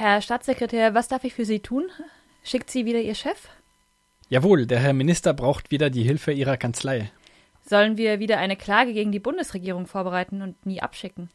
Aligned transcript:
Herr 0.00 0.22
Staatssekretär, 0.22 0.94
was 0.94 1.08
darf 1.08 1.24
ich 1.24 1.34
für 1.34 1.44
Sie 1.44 1.60
tun? 1.60 1.84
Schickt 2.42 2.70
Sie 2.70 2.86
wieder 2.86 3.00
Ihr 3.00 3.14
Chef? 3.14 3.50
Jawohl, 4.30 4.64
der 4.64 4.78
Herr 4.78 4.94
Minister 4.94 5.34
braucht 5.34 5.70
wieder 5.70 5.90
die 5.90 6.04
Hilfe 6.04 6.32
Ihrer 6.32 6.56
Kanzlei. 6.56 7.10
Sollen 7.68 7.98
wir 7.98 8.18
wieder 8.18 8.38
eine 8.38 8.56
Klage 8.56 8.94
gegen 8.94 9.12
die 9.12 9.18
Bundesregierung 9.18 9.86
vorbereiten 9.86 10.40
und 10.40 10.64
nie 10.64 10.80
abschicken? 10.80 11.28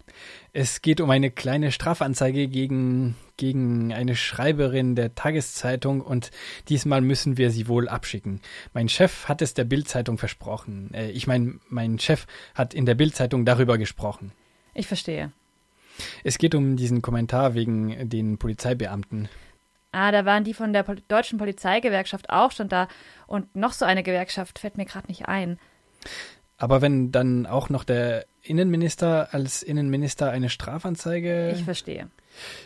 Es 0.52 0.82
geht 0.82 1.00
um 1.00 1.12
eine 1.12 1.30
kleine 1.30 1.72
Strafanzeige 1.72 2.48
gegen, 2.48 3.16
gegen 3.38 3.94
eine 3.94 4.16
Schreiberin 4.16 4.96
der 4.96 5.14
Tageszeitung 5.14 6.02
und 6.02 6.32
diesmal 6.68 7.02
müssen 7.02 7.38
wir 7.38 7.52
sie 7.52 7.68
wohl 7.68 7.88
abschicken. 7.88 8.42
Mein 8.74 8.90
Chef 8.90 9.28
hat 9.28 9.44
es 9.44 9.54
der 9.54 9.66
Bildzeitung 9.66 10.18
versprochen. 10.18 10.92
Äh, 10.92 11.12
ich 11.12 11.28
meine, 11.28 11.60
mein 11.70 12.00
Chef 12.00 12.26
hat 12.56 12.74
in 12.74 12.88
der 12.88 12.96
Bildzeitung 12.96 13.46
darüber 13.46 13.78
gesprochen. 13.78 14.32
Ich 14.74 14.88
verstehe. 14.88 15.32
Es 16.26 16.40
geht 16.40 16.56
um 16.56 16.76
diesen 16.76 17.04
Kommentar 17.04 17.54
wegen 17.54 18.10
den 18.10 18.40
Polizeibeamten. 18.40 19.30
Ah, 19.92 20.12
da 20.12 20.26
waren 20.26 20.44
die 20.44 20.56
von 20.56 20.74
der 20.74 20.82
Pol 20.82 20.98
deutschen 21.08 21.38
Polizeigewerkschaft 21.38 22.32
auch 22.32 22.52
schon 22.52 22.68
da. 22.68 22.88
Und 23.28 23.56
noch 23.56 23.74
so 23.74 23.86
eine 23.86 24.02
Gewerkschaft 24.02 24.58
fällt 24.58 24.76
mir 24.76 24.86
gerade 24.86 25.08
nicht 25.08 25.28
ein. 25.28 25.60
Aber 26.58 26.82
wenn 26.82 27.12
dann 27.12 27.46
auch 27.46 27.70
noch 27.70 27.84
der 27.84 28.26
Innenminister 28.42 29.36
als 29.36 29.62
Innenminister 29.62 30.32
eine 30.32 30.50
Strafanzeige. 30.50 31.52
Ich 31.56 31.64
verstehe. 31.64 32.10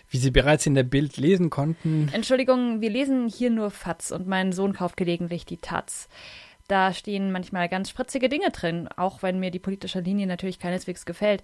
Wie 0.09 0.19
Sie 0.19 0.31
bereits 0.31 0.65
in 0.65 0.73
der 0.73 0.83
Bild 0.83 1.17
lesen 1.17 1.49
konnten. 1.49 2.09
Entschuldigung, 2.13 2.79
wir 2.79 2.89
lesen 2.89 3.27
hier 3.27 3.49
nur 3.49 3.71
FATS 3.71 4.13
und 4.13 4.25
mein 4.25 4.53
Sohn 4.53 4.71
kauft 4.71 4.95
gelegentlich 4.95 5.45
die 5.45 5.57
Taz. 5.57 6.07
Da 6.69 6.93
stehen 6.93 7.33
manchmal 7.33 7.67
ganz 7.67 7.89
spritzige 7.89 8.29
Dinge 8.29 8.51
drin, 8.51 8.87
auch 8.95 9.21
wenn 9.21 9.37
mir 9.37 9.51
die 9.51 9.59
politische 9.59 9.99
Linie 9.99 10.27
natürlich 10.27 10.59
keineswegs 10.59 11.05
gefällt. 11.05 11.43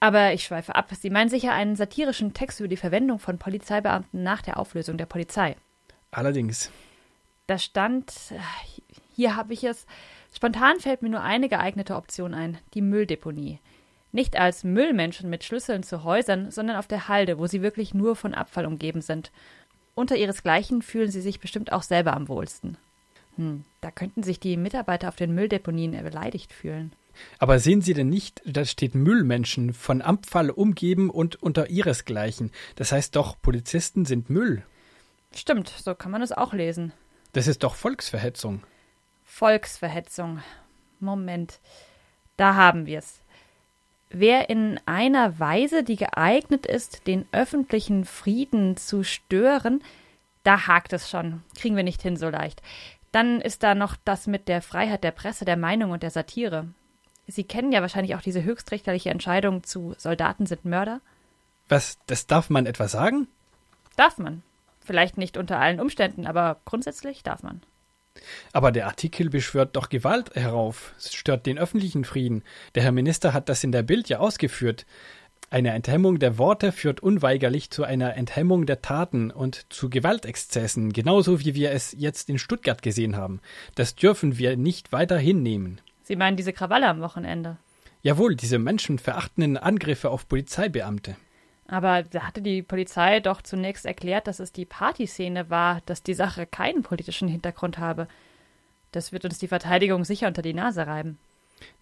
Aber 0.00 0.32
ich 0.32 0.44
schweife 0.44 0.74
ab. 0.74 0.90
Sie 0.94 1.10
meinen 1.10 1.30
sicher 1.30 1.52
einen 1.52 1.76
satirischen 1.76 2.34
Text 2.34 2.60
über 2.60 2.68
die 2.68 2.76
Verwendung 2.76 3.18
von 3.18 3.38
Polizeibeamten 3.38 4.22
nach 4.22 4.42
der 4.42 4.58
Auflösung 4.58 4.98
der 4.98 5.06
Polizei. 5.06 5.56
Allerdings. 6.10 6.70
Da 7.46 7.58
stand, 7.58 8.12
hier 9.14 9.36
habe 9.36 9.52
ich 9.52 9.64
es, 9.64 9.86
spontan 10.34 10.80
fällt 10.80 11.02
mir 11.02 11.10
nur 11.10 11.22
eine 11.22 11.48
geeignete 11.48 11.94
Option 11.94 12.34
ein, 12.34 12.58
die 12.74 12.82
Mülldeponie. 12.82 13.60
Nicht 14.12 14.36
als 14.36 14.64
Müllmenschen 14.64 15.30
mit 15.30 15.44
Schlüsseln 15.44 15.82
zu 15.82 16.02
Häusern, 16.02 16.50
sondern 16.50 16.76
auf 16.76 16.86
der 16.86 17.08
Halde, 17.08 17.38
wo 17.38 17.46
sie 17.46 17.62
wirklich 17.62 17.94
nur 17.94 18.16
von 18.16 18.34
Abfall 18.34 18.66
umgeben 18.66 19.00
sind. 19.00 19.30
Unter 19.94 20.16
ihresgleichen 20.16 20.82
fühlen 20.82 21.10
sie 21.10 21.20
sich 21.20 21.40
bestimmt 21.40 21.72
auch 21.72 21.82
selber 21.82 22.14
am 22.14 22.28
wohlsten. 22.28 22.76
Hm, 23.36 23.64
da 23.80 23.90
könnten 23.90 24.22
sich 24.22 24.40
die 24.40 24.56
Mitarbeiter 24.56 25.08
auf 25.08 25.16
den 25.16 25.34
Mülldeponien 25.34 25.92
beleidigt 26.02 26.52
fühlen. 26.52 26.92
Aber 27.38 27.58
sehen 27.58 27.82
Sie 27.82 27.94
denn 27.94 28.08
nicht, 28.08 28.42
da 28.44 28.64
steht 28.64 28.94
Müllmenschen, 28.94 29.72
von 29.72 30.02
Abfall 30.02 30.50
umgeben 30.50 31.10
und 31.10 31.42
unter 31.42 31.70
ihresgleichen. 31.70 32.50
Das 32.76 32.92
heißt 32.92 33.16
doch, 33.16 33.40
Polizisten 33.40 34.04
sind 34.04 34.30
Müll. 34.30 34.64
Stimmt, 35.34 35.68
so 35.68 35.94
kann 35.94 36.10
man 36.10 36.22
es 36.22 36.32
auch 36.32 36.52
lesen. 36.52 36.92
Das 37.32 37.46
ist 37.46 37.62
doch 37.62 37.74
Volksverhetzung. 37.74 38.62
Volksverhetzung. 39.24 40.42
Moment. 41.00 41.60
Da 42.36 42.54
haben 42.54 42.86
wir's. 42.86 43.20
Wer 44.08 44.48
in 44.48 44.80
einer 44.86 45.38
Weise, 45.38 45.82
die 45.82 45.96
geeignet 45.96 46.64
ist, 46.64 47.06
den 47.06 47.26
öffentlichen 47.32 48.04
Frieden 48.04 48.76
zu 48.76 49.02
stören, 49.02 49.82
da 50.42 50.68
hakt 50.68 50.92
es 50.92 51.10
schon. 51.10 51.42
Kriegen 51.58 51.76
wir 51.76 51.82
nicht 51.82 52.02
hin 52.02 52.16
so 52.16 52.28
leicht. 52.28 52.62
Dann 53.10 53.40
ist 53.40 53.62
da 53.62 53.74
noch 53.74 53.96
das 54.04 54.26
mit 54.26 54.48
der 54.48 54.62
Freiheit 54.62 55.02
der 55.02 55.10
Presse, 55.10 55.44
der 55.44 55.56
Meinung 55.56 55.90
und 55.90 56.02
der 56.02 56.10
Satire. 56.10 56.68
Sie 57.26 57.44
kennen 57.44 57.72
ja 57.72 57.80
wahrscheinlich 57.80 58.14
auch 58.14 58.22
diese 58.22 58.44
höchstrichterliche 58.44 59.10
Entscheidung 59.10 59.64
zu 59.64 59.94
Soldaten 59.98 60.46
sind 60.46 60.64
Mörder. 60.64 61.00
Was, 61.68 61.98
das 62.06 62.26
darf 62.26 62.50
man 62.50 62.66
etwa 62.66 62.88
sagen? 62.88 63.26
Darf 63.96 64.18
man. 64.18 64.42
Vielleicht 64.84 65.18
nicht 65.18 65.36
unter 65.36 65.58
allen 65.58 65.80
Umständen, 65.80 66.26
aber 66.26 66.60
grundsätzlich 66.64 67.24
darf 67.24 67.42
man. 67.42 67.62
Aber 68.52 68.72
der 68.72 68.86
Artikel 68.86 69.28
beschwört 69.28 69.76
doch 69.76 69.88
Gewalt 69.88 70.34
herauf, 70.34 70.94
es 70.98 71.12
stört 71.12 71.44
den 71.46 71.58
öffentlichen 71.58 72.04
Frieden. 72.04 72.44
Der 72.74 72.82
Herr 72.82 72.92
Minister 72.92 73.32
hat 73.34 73.48
das 73.48 73.64
in 73.64 73.72
der 73.72 73.82
Bild 73.82 74.08
ja 74.08 74.20
ausgeführt. 74.20 74.86
Eine 75.50 75.72
Enthemmung 75.72 76.18
der 76.18 76.38
Worte 76.38 76.72
führt 76.72 77.00
unweigerlich 77.00 77.70
zu 77.70 77.84
einer 77.84 78.14
Enthemmung 78.14 78.66
der 78.66 78.82
Taten 78.82 79.30
und 79.30 79.72
zu 79.72 79.90
Gewaltexzessen, 79.90 80.92
genauso 80.92 81.40
wie 81.40 81.54
wir 81.54 81.70
es 81.70 81.94
jetzt 81.96 82.28
in 82.28 82.38
Stuttgart 82.38 82.82
gesehen 82.82 83.16
haben. 83.16 83.40
Das 83.74 83.94
dürfen 83.94 84.38
wir 84.38 84.56
nicht 84.56 84.92
weiter 84.92 85.18
hinnehmen. 85.18 85.80
Sie 86.06 86.14
meinen 86.14 86.36
diese 86.36 86.52
Krawalle 86.52 86.86
am 86.86 87.00
Wochenende? 87.00 87.56
Jawohl, 88.00 88.36
diese 88.36 88.60
menschenverachtenden 88.60 89.56
Angriffe 89.56 90.10
auf 90.10 90.28
Polizeibeamte. 90.28 91.16
Aber 91.66 92.04
da 92.04 92.20
hatte 92.20 92.40
die 92.42 92.62
Polizei 92.62 93.18
doch 93.18 93.42
zunächst 93.42 93.84
erklärt, 93.84 94.28
dass 94.28 94.38
es 94.38 94.52
die 94.52 94.66
Partyszene 94.66 95.50
war, 95.50 95.80
dass 95.86 96.04
die 96.04 96.14
Sache 96.14 96.46
keinen 96.46 96.84
politischen 96.84 97.26
Hintergrund 97.26 97.78
habe. 97.78 98.06
Das 98.92 99.10
wird 99.10 99.24
uns 99.24 99.38
die 99.38 99.48
Verteidigung 99.48 100.04
sicher 100.04 100.28
unter 100.28 100.42
die 100.42 100.54
Nase 100.54 100.86
reiben. 100.86 101.18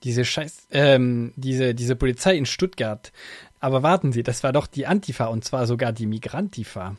Diese 0.04 0.24
Scheiß, 0.24 0.68
ähm, 0.70 1.34
diese, 1.36 1.74
diese 1.74 1.94
Polizei 1.94 2.34
in 2.34 2.46
Stuttgart. 2.46 3.12
Aber 3.60 3.82
warten 3.82 4.10
Sie, 4.12 4.22
das 4.22 4.42
war 4.42 4.54
doch 4.54 4.66
die 4.66 4.86
Antifa 4.86 5.26
und 5.26 5.44
zwar 5.44 5.66
sogar 5.66 5.92
die 5.92 6.06
Migrantifa. 6.06 6.96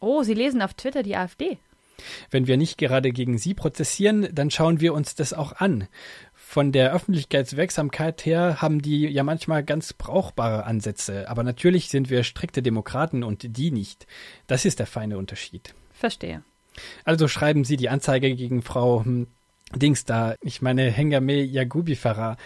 Oh, 0.00 0.24
Sie 0.24 0.34
lesen 0.34 0.60
auf 0.60 0.74
Twitter 0.74 1.04
die 1.04 1.14
AfD. 1.14 1.58
Wenn 2.30 2.46
wir 2.46 2.56
nicht 2.56 2.78
gerade 2.78 3.12
gegen 3.12 3.38
Sie 3.38 3.54
prozessieren, 3.54 4.28
dann 4.32 4.50
schauen 4.50 4.80
wir 4.80 4.94
uns 4.94 5.14
das 5.14 5.32
auch 5.32 5.52
an 5.52 5.86
von 6.54 6.70
der 6.70 6.94
Öffentlichkeitswirksamkeit 6.94 8.24
her 8.24 8.62
haben 8.62 8.80
die 8.80 9.08
ja 9.08 9.24
manchmal 9.24 9.64
ganz 9.64 9.92
brauchbare 9.92 10.66
Ansätze. 10.66 11.28
Aber 11.28 11.42
natürlich 11.42 11.88
sind 11.88 12.10
wir 12.10 12.22
strikte 12.22 12.62
Demokraten 12.62 13.24
und 13.24 13.56
die 13.56 13.72
nicht. 13.72 14.06
Das 14.46 14.64
ist 14.64 14.78
der 14.78 14.86
feine 14.86 15.18
Unterschied. 15.18 15.74
Verstehe. 15.92 16.44
Also 17.04 17.26
schreiben 17.26 17.64
Sie 17.64 17.76
die 17.76 17.88
Anzeige 17.88 18.32
gegen 18.36 18.62
Frau 18.62 19.04
hm, 19.04 19.26
Dings 19.74 20.04
da, 20.04 20.36
ich 20.42 20.62
meine 20.62 20.92
Hengame 20.92 21.42
Yagubi 21.42 21.96
Farah, 21.96 22.36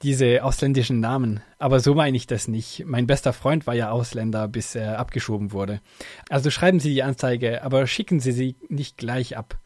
diese 0.00 0.42
ausländischen 0.42 1.00
Namen. 1.00 1.42
Aber 1.58 1.80
so 1.80 1.94
meine 1.94 2.16
ich 2.16 2.26
das 2.26 2.48
nicht. 2.48 2.86
Mein 2.86 3.06
bester 3.06 3.34
Freund 3.34 3.66
war 3.66 3.74
ja 3.74 3.90
Ausländer, 3.90 4.48
bis 4.48 4.74
er 4.74 4.98
abgeschoben 4.98 5.52
wurde. 5.52 5.82
Also 6.30 6.48
schreiben 6.48 6.80
Sie 6.80 6.94
die 6.94 7.02
Anzeige, 7.02 7.62
aber 7.62 7.86
schicken 7.86 8.20
Sie 8.20 8.32
sie 8.32 8.56
nicht 8.70 8.96
gleich 8.96 9.36
ab. 9.36 9.58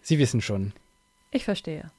Sie 0.00 0.18
wissen 0.18 0.40
schon. 0.40 0.72
Ich 1.30 1.44
verstehe. 1.44 1.90